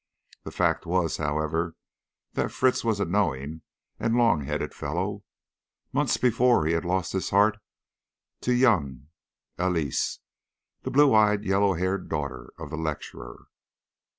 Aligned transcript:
The 0.45 0.51
fact 0.51 0.87
was, 0.87 1.17
however, 1.17 1.75
that 2.33 2.51
Fritz 2.51 2.83
was 2.83 2.99
a 2.99 3.05
knowing 3.05 3.61
and 3.99 4.15
long 4.17 4.45
headed 4.45 4.73
fellow. 4.73 5.23
Months 5.93 6.17
before 6.17 6.65
he 6.65 6.73
had 6.73 6.83
lost 6.83 7.13
his 7.13 7.29
heart 7.29 7.59
to 8.41 8.51
young 8.51 9.09
Elise, 9.59 10.17
the 10.81 10.89
blue 10.89 11.13
eyed, 11.13 11.43
yellow 11.43 11.75
haired 11.75 12.09
daughter 12.09 12.49
of 12.57 12.71
the 12.71 12.77
lecturer. 12.77 13.45